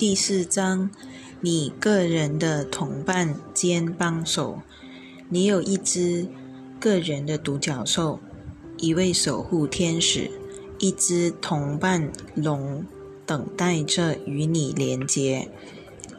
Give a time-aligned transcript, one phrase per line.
[0.00, 0.88] 第四章，
[1.42, 4.62] 你个人的同伴兼帮手。
[5.28, 6.26] 你有一只
[6.80, 8.18] 个人的独角兽，
[8.78, 10.30] 一位守护天使，
[10.78, 12.82] 一只同伴龙，
[13.26, 15.50] 等待着与你连接。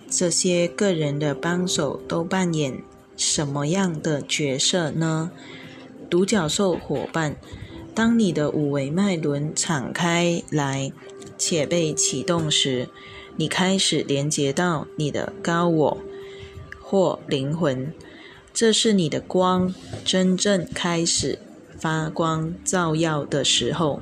[0.08, 2.84] 这些个人的帮手都扮演
[3.18, 5.32] 什么样的角色呢？
[6.08, 7.36] 独角兽伙伴，
[7.96, 10.94] 当你的五维脉轮敞开来
[11.36, 12.88] 且被启动时。
[13.38, 15.98] 你开始连接到你的高我
[16.80, 17.94] 或灵魂，
[18.54, 21.40] 这是你的光真正开始
[21.78, 24.02] 发光照耀的时候。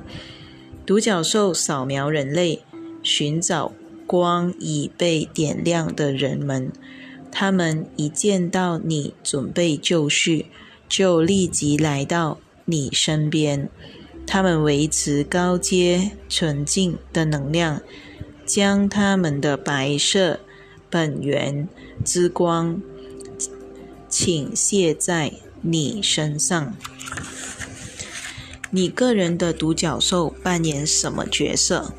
[0.84, 2.62] 独角兽扫描人类，
[3.02, 3.72] 寻找
[4.06, 6.72] 光已被点亮的人们。
[7.30, 10.46] 他们一见到你准备就绪，
[10.88, 13.68] 就立即来到你身边。
[14.26, 17.80] 他们维持高阶纯净的能量。
[18.52, 20.40] 将他们的白色
[20.90, 21.68] 本源
[22.04, 22.82] 之光
[24.08, 26.74] 倾泻在你身上。
[28.72, 31.94] 你个人的独角兽扮演什么角色？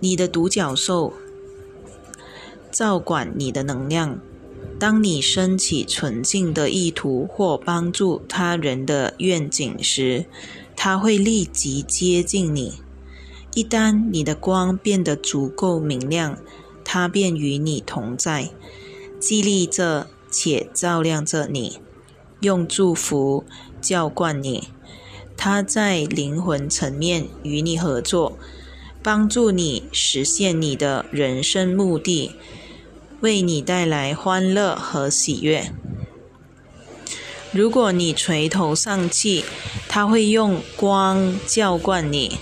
[0.00, 1.14] 你的独角兽
[2.70, 4.20] 照管你的能量。
[4.78, 10.26] 当你升起纯净的意图或帮助他人的愿景时，
[10.76, 12.74] 他会立即接近你。
[13.58, 16.38] 一旦你的光变得足够明亮，
[16.84, 18.50] 它便与你同在，
[19.18, 21.80] 激励着且照亮着你，
[22.38, 23.44] 用祝福
[23.80, 24.68] 浇灌你。
[25.36, 28.38] 它在灵魂层面与你合作，
[29.02, 32.36] 帮助你实现你的人生目的，
[33.22, 35.72] 为你带来欢乐和喜悦。
[37.50, 39.44] 如果你垂头丧气，
[39.88, 42.38] 它会用光浇灌你。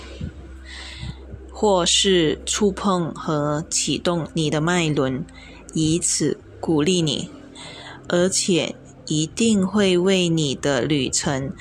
[1.59, 5.25] 或是触碰和启动你的脉轮，
[5.73, 7.31] 以此鼓励你，
[8.07, 8.75] 而且
[9.07, 11.51] 一定会为你的旅程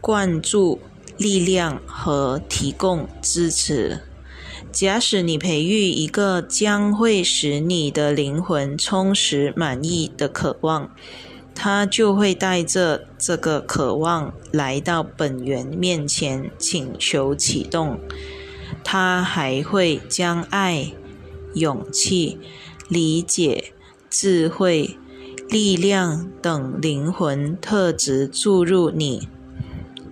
[0.00, 0.80] 灌注
[1.16, 4.00] 力量和提供支持。
[4.72, 10.90] 假使你培育一个将会使你的灵魂充实满意的渴望，
[11.54, 18.00] 他就会带着这个渴望来到本源面前，请求启动。
[18.84, 20.92] 他还会将爱、
[21.54, 22.38] 勇气、
[22.88, 23.72] 理解、
[24.10, 24.96] 智慧、
[25.48, 29.28] 力量等灵魂特质注入你，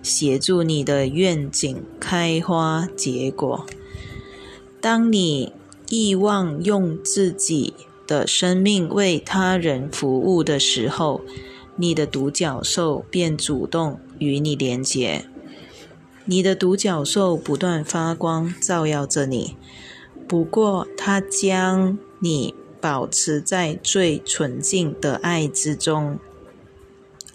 [0.01, 3.65] 协助你的愿景开花结果。
[4.79, 5.53] 当你
[5.89, 7.73] 意望用自己
[8.07, 11.21] 的生命为他人服务的时候，
[11.75, 15.25] 你的独角兽便主动与你连结。
[16.25, 19.57] 你的独角兽不断发光，照耀着你。
[20.27, 26.19] 不过，它将你保持在最纯净的爱之中，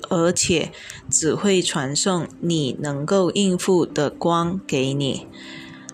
[0.08, 0.72] 而且
[1.10, 5.26] 只会传送你能够应付的光给你。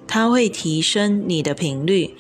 [0.07, 2.15] 它会提升你的频率，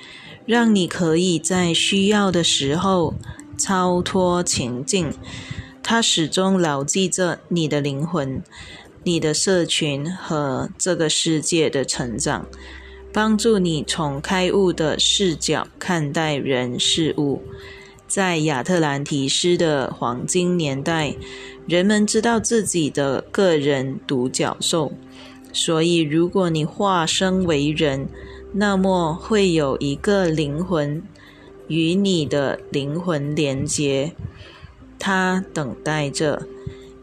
[0.47, 3.15] 让你可以在需要的时候
[3.59, 5.13] 超脱情境。
[5.83, 8.43] 它始终牢记着你的灵魂。
[9.05, 12.47] 你的社群和这个世界的成长，
[13.13, 17.43] 帮助你从开悟的视角看待人事物。
[18.07, 21.17] 在亚特兰提斯的黄金年代，
[21.67, 24.93] 人们知道自己的个人独角兽，
[25.53, 28.09] 所以如果你化身为人，
[28.53, 31.03] 那么会有一个灵魂
[31.69, 34.13] 与你的灵魂连接，
[34.99, 36.43] 它等待着。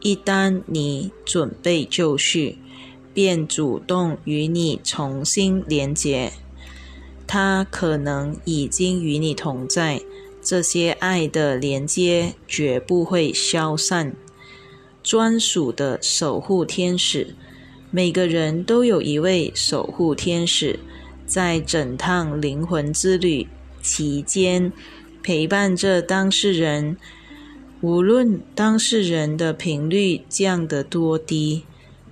[0.02, 2.58] 一旦你准备就绪，
[3.14, 6.32] 便主动与你重新连结。
[7.28, 10.02] 他可能已经与你同在，
[10.42, 14.16] 这些爱的连接绝不会消散。
[15.04, 17.36] 专属的守护天使，
[17.92, 20.80] 每个人都有一位守护天使，
[21.26, 23.48] 在整趟灵魂之旅
[23.82, 24.72] 期间
[25.22, 26.98] 陪伴着当事人。
[27.82, 31.64] 无论当事人的频率降得多低，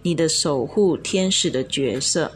[0.01, 2.31] 你的守护天使的角色，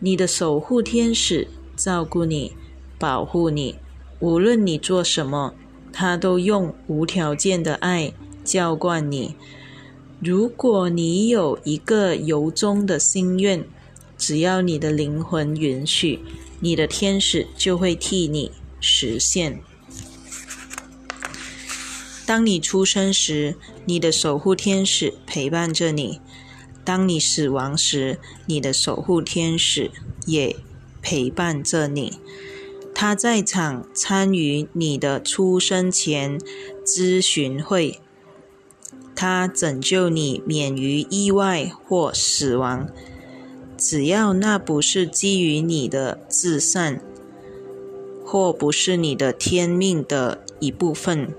[0.00, 2.52] 你的守护天使照顾你、
[2.98, 3.76] 保护你。
[4.18, 5.54] 无论你做什么，
[5.92, 8.12] 他都用无条件的爱
[8.42, 9.36] 浇灌你。
[10.18, 13.64] 如果你有一个由衷的心愿，
[14.18, 16.18] 只要你的灵魂允许，
[16.58, 18.50] 你的天使就会替你
[18.80, 19.60] 实现。
[22.26, 26.20] 当你出生时，你的守护天使陪伴着你；
[26.82, 29.90] 当你死亡时，你的守护天使
[30.26, 30.56] 也
[31.02, 32.18] 陪伴着你。
[32.94, 36.38] 他在场参与你的出生前
[36.86, 38.00] 咨询会，
[39.14, 42.88] 他拯救你免于意外或死亡，
[43.76, 47.02] 只要那不是基于你的至善，
[48.24, 51.34] 或不是你的天命的一部分。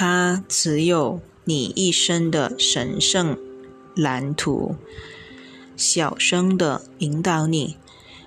[0.00, 3.36] 他只有你一生的神圣
[3.96, 4.76] 蓝图，
[5.76, 7.74] 小声的引导你。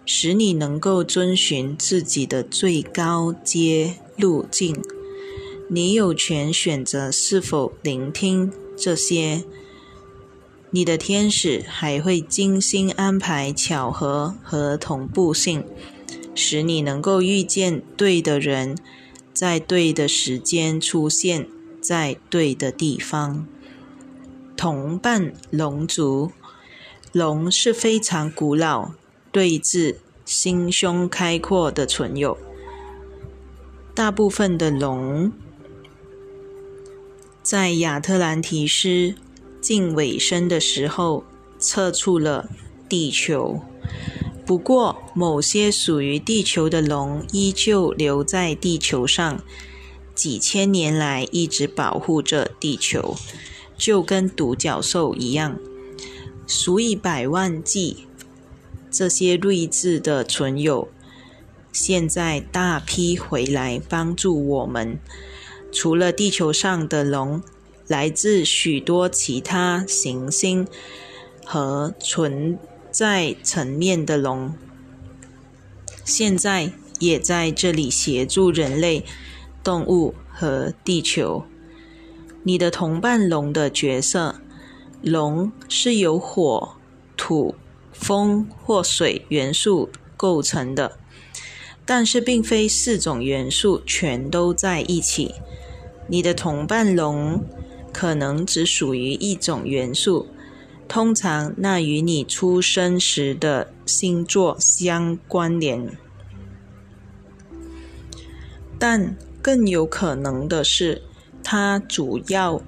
[0.05, 4.83] 使你能够遵循自己的最高阶路径。
[5.69, 9.45] 你有权选择是否聆听这些。
[10.71, 15.63] 你的天使还会精心安排巧合和同步性，
[16.35, 18.77] 使你能够遇见对的人，
[19.33, 21.47] 在对的时间出现
[21.81, 23.45] 在对的地方。
[24.55, 26.31] 同伴龙族，
[27.11, 28.91] 龙是非常古老。
[29.31, 29.95] 对峙、
[30.25, 32.37] 心胸开阔的存有，
[33.95, 35.31] 大部分的龙
[37.41, 39.15] 在亚特兰提斯
[39.61, 41.23] 近尾声的时候
[41.57, 42.49] 撤出了
[42.89, 43.61] 地球。
[44.45, 49.41] 不过，某些属于地球的龙依旧留在地球上，
[50.13, 53.15] 几千年来一直保护着地球，
[53.77, 55.57] 就跟独角兽一样，
[56.45, 58.07] 数以百万计。
[58.91, 60.89] 这些睿智的存有，
[61.71, 64.99] 现在大批回来帮助我们。
[65.71, 67.41] 除了地球上的龙，
[67.87, 70.67] 来自许多其他行星
[71.45, 72.59] 和存
[72.91, 74.53] 在层面的龙，
[76.03, 79.05] 现在也在这里协助人类、
[79.63, 81.43] 动物和地球。
[82.43, 84.41] 你的同伴龙的角色，
[85.01, 86.75] 龙是由火、
[87.15, 87.55] 土。
[87.93, 90.97] 风或水元素构成的，
[91.85, 95.35] 但是并非四种元素全都在一起。
[96.07, 97.43] 你的同伴龙
[97.93, 100.25] 可能只属于一种元素，
[100.87, 105.95] 通常那与你出生时的星座相关联，
[108.79, 111.01] 但更有可能的是，
[111.43, 112.61] 它主要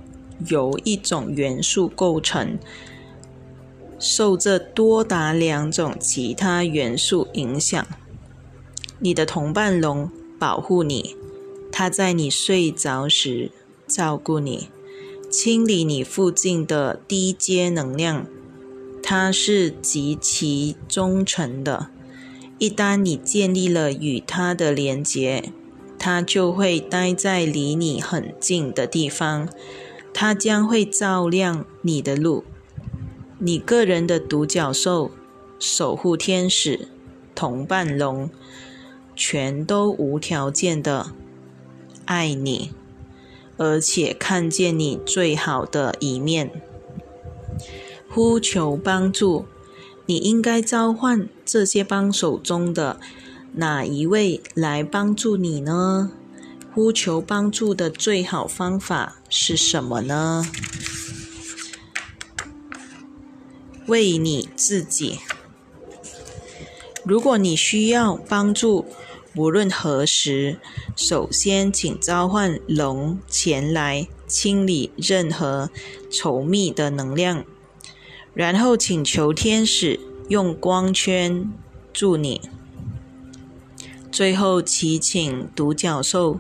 [0.48, 2.58] 由一种元素构成。
[4.00, 7.88] 受这多达两种其他元素影响，
[9.00, 11.16] 你的同伴龙保护你，
[11.72, 13.52] 它在你睡着时
[13.88, 14.68] 照顾你，
[15.30, 18.26] 清理你附近的低阶能量。
[19.02, 21.88] 它是极其忠诚的，
[22.58, 25.52] 一旦你建立了与它的连结，
[26.06, 29.48] 它就会待在离你很近的地方，
[30.14, 32.44] 它将会照亮你的路。
[33.40, 35.12] 你个人的独角兽、
[35.58, 36.90] 守护天使、
[37.34, 38.30] 同伴龙，
[39.16, 41.14] 全都无条件的
[42.04, 42.72] 爱你，
[43.56, 46.52] 而且看见你最好的一面，
[48.10, 49.46] 呼求帮助。
[50.06, 53.00] 你应该召唤这些帮手中的
[53.56, 56.12] 哪一位来帮助你呢？
[56.74, 60.44] 呼求帮助的最好方法是什么呢？
[63.86, 65.20] 为你自己。
[67.06, 68.88] 如果你需要帮助，
[69.36, 70.58] 无论何时，
[70.96, 75.70] 首先请召唤龙前来清理任何
[76.10, 77.46] 稠密的能量，
[78.34, 81.52] 然后请求天使用光圈
[81.94, 82.42] 助你。
[84.14, 86.40] 最后祈请独角兽，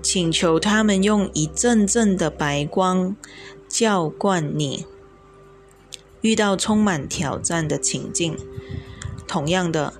[0.00, 3.14] 请求他们用一阵阵的白光
[3.68, 4.86] 浇灌你。
[6.22, 8.38] 遇到充满挑战的情境，
[9.28, 9.92] 同样的，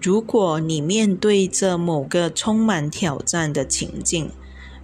[0.00, 4.30] 如果你面对着某个充满挑战的情境，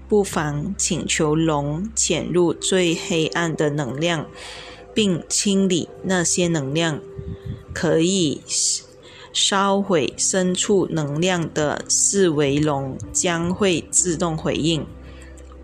[0.09, 4.27] 不妨请求龙潜入最黑暗的能量，
[4.93, 7.01] 并清理那些能量，
[7.73, 8.43] 可以
[9.33, 14.87] 烧毁深处能量的四维龙将会自动回应。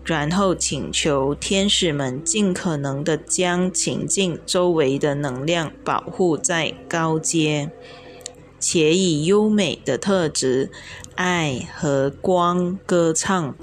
[0.03, 7.71] 然后请求天使们尽可能的将情境周围的能量保护在高阶，
[8.59, 10.69] 且以优美的特质、
[11.15, 13.55] 爱和光歌唱。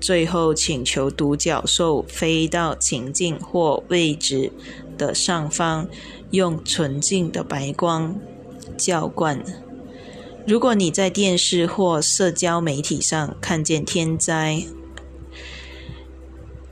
[0.00, 4.52] 最后请求独角兽飞到情境或位置
[4.96, 5.86] 的上方，
[6.30, 8.16] 用纯净的白光
[8.76, 9.42] 浇灌。
[10.46, 14.64] 如果你在电视或社交媒体上看见天灾，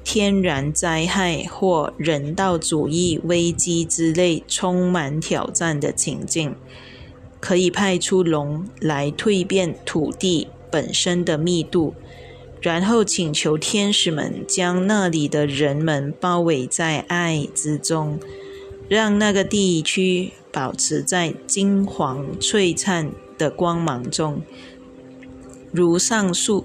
[0.02, 6.54] 天然灾害或人道主义危机之类充满挑战的情境，
[7.40, 11.94] 可以派出龙来蜕变土地本身的密度，
[12.62, 18.18] 然后请求天使们将那里的人们包围在爱之中，
[18.88, 24.42] 让那个地区保持在金黄璀璨的光芒中。
[25.72, 26.64] 如上述，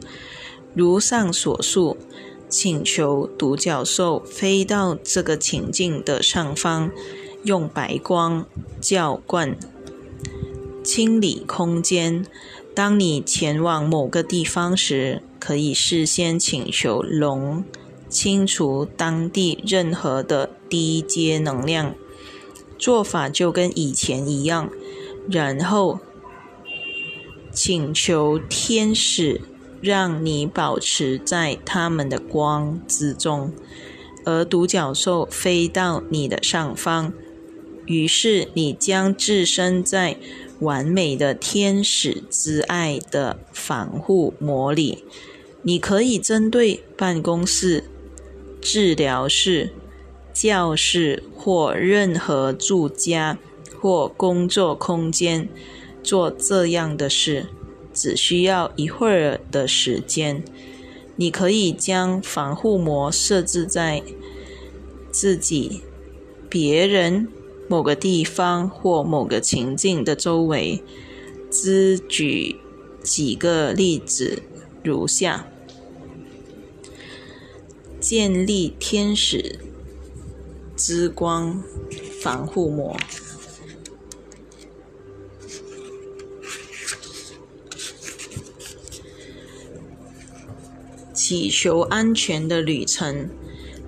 [0.73, 1.97] 如上所述，
[2.47, 6.91] 请求独角兽飞到这个情境的上方，
[7.43, 8.45] 用白光
[8.79, 9.57] 浇灌。
[10.83, 12.25] 清理空间。
[12.73, 17.65] 当你前往某个地方时，可以事先请求龙
[18.07, 21.93] 清除当地任何的低阶能量。
[22.81, 24.69] 做法就跟以前一样。
[25.29, 25.99] 然后
[27.53, 29.39] 请求天使
[29.79, 33.53] 让你保持在他们的光之中，
[34.25, 37.13] 而独角兽飞到你的上方。
[37.85, 40.17] 于是你将置身在。
[40.61, 45.03] 完美的天使之爱的防护膜里，
[45.63, 47.85] 你可以针对办公室、
[48.61, 49.73] 治疗室、
[50.33, 53.37] 教室或任何住家
[53.79, 55.47] 或工作空间
[56.03, 57.47] 做这样的事，
[57.93, 60.43] 只需要一会儿的时间。
[61.15, 64.01] 你可以将防护膜设置在
[65.11, 65.81] 自己、
[66.49, 67.27] 别人。
[67.69, 70.83] 某个地方或某个情境的周围，
[71.49, 72.57] 只举
[73.01, 74.43] 几个例子
[74.83, 75.47] 如下：
[78.01, 79.57] 建立天使
[80.83, 81.63] 之光
[82.23, 82.97] 防护膜，
[91.13, 93.29] 祈求安全的旅程。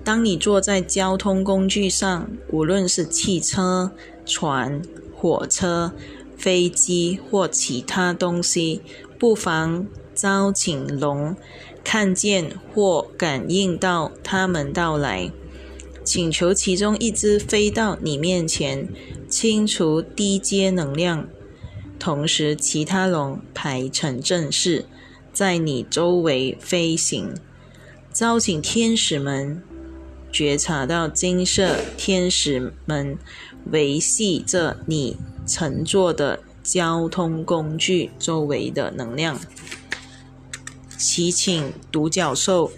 [0.04, 3.90] 当你坐在交通工具上，无论是汽车、
[4.24, 4.80] 船、
[5.16, 5.92] 火车、
[6.38, 8.82] 飞机或其他东西，
[9.18, 11.34] 不妨招请龙
[11.82, 15.32] 看见或感应到他们到来，
[16.04, 18.88] 请求其中一只飞到你面前，
[19.28, 21.26] 清除低阶能量，
[21.98, 24.84] 同时其他龙排成阵势，
[25.32, 27.34] 在你周围飞行，
[28.12, 29.62] 招请天使们。
[30.30, 33.16] 觉察到金色天使们
[33.70, 39.38] 维系着你乘坐的交通工具周围的能量，
[40.98, 42.72] 祈请独角兽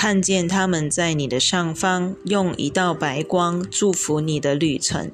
[0.00, 5.10] 看见他们在你的上方，用一道白光祝福你的旅程。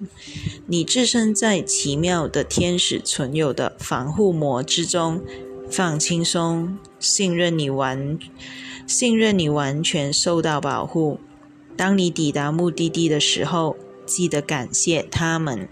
[0.68, 5.20] 你置身在奇妙的天使存有的防护膜之中，
[5.68, 8.16] 放轻松，信任你完，
[8.86, 11.18] 信任你完全受到保护。
[11.76, 13.76] 当你抵达目的地的时候，
[14.06, 15.68] 记得感谢他们。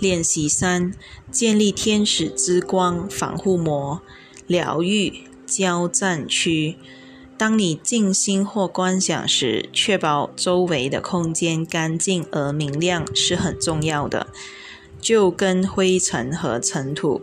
[0.00, 0.92] 练习三：
[1.30, 4.02] 建立天使之光防护膜，
[4.48, 5.20] 疗愈
[5.54, 6.76] 交战区。
[7.36, 14.28] 当你静心或观想时，确保周围的空间干净而明亮是很重要的。
[15.00, 17.22] 就跟灰尘和尘土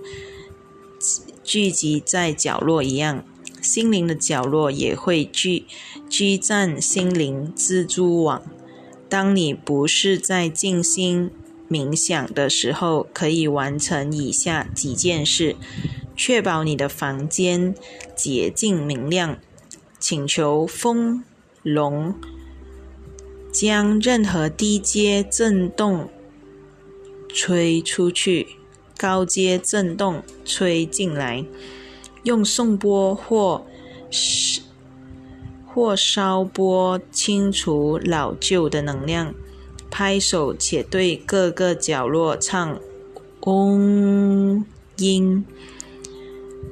[1.44, 3.24] 聚集在角落一样。
[3.62, 5.66] 心灵的角落也会聚
[6.10, 8.42] 聚占心灵蜘蛛网。
[9.08, 11.32] 当你不是在静心
[11.70, 15.56] 冥想的时候，可以完成以下几件事：
[16.22, 17.74] 确保你的房间
[18.14, 19.38] 洁净明亮，
[20.02, 21.24] 请求风
[21.64, 22.14] 龙
[23.54, 26.10] 将任何低阶震动
[27.30, 28.48] 吹出去，
[28.98, 31.46] 高阶震动吹进来。
[32.24, 33.66] 用送波或
[35.66, 39.34] 或烧波清除老旧的能量，
[39.90, 42.78] 拍手且对各个角落唱
[43.40, 44.66] 嗡
[44.98, 45.46] 音。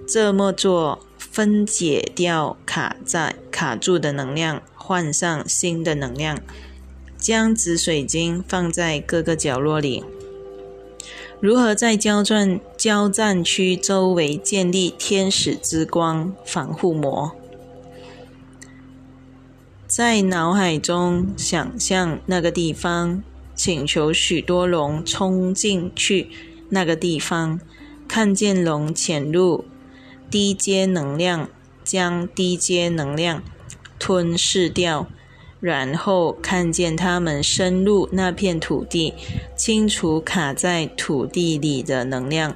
[0.08, 6.40] 这么做分解掉卡在卡住的能量，换上新的能量。
[7.18, 10.04] 将紫水晶放在各个角落里。
[11.40, 17.32] 如何在交战交战区周围建立天使之光防护膜？
[19.88, 23.24] 在脑海中想象那个地方，
[23.56, 26.30] 请求许多龙冲进去
[26.70, 27.60] 那个地方，
[28.08, 29.66] 看见龙潜入
[30.30, 31.50] 低阶能量，
[31.84, 33.44] 将低阶能量
[33.98, 35.08] 吞噬掉。
[35.60, 39.16] 然后看见他们深入那片土地，
[39.56, 42.56] 清除卡在土地里的能量，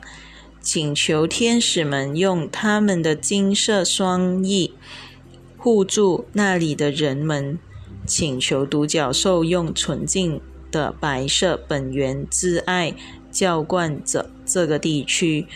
[0.62, 4.75] 请求天使们用他们的金色双翼
[5.58, 7.58] 护住那里的人们，
[8.06, 12.94] 请求独角兽用纯净的白色本源之爱
[13.32, 15.48] 浇灌着这个地区，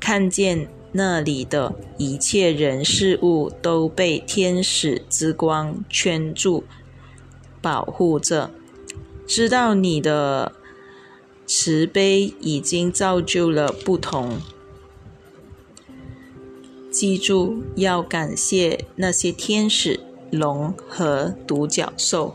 [0.00, 6.64] 看见那里的一切人事物都被天使之光圈住、
[7.60, 8.50] 保护着，
[9.26, 10.52] 知道你的
[11.46, 14.38] 慈悲已经造就了不同。
[16.90, 20.00] 记住，要感谢那些天使、
[20.32, 22.34] 龙和独角兽。